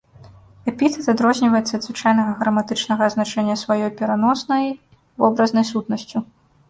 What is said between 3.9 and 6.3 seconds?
пераноснай, вобразнай сутнасцю.